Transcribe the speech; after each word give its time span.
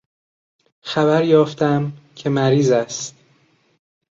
خبر 0.81 1.23
یافتم 1.25 1.93
که 2.15 2.29
مریض 2.29 2.71
است. 2.71 3.15